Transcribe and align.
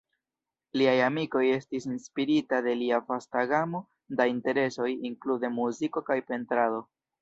Liaj 0.81 0.95
amikoj 1.07 1.41
estis 1.57 1.85
inspirita 1.91 2.63
de 2.69 2.75
lia 2.81 3.01
vasta 3.13 3.47
gamo 3.55 3.85
da 4.19 4.31
interesoj, 4.35 4.93
inklude 5.15 5.57
muziko 5.63 6.09
kaj 6.13 6.23
pentrado. 6.33 6.87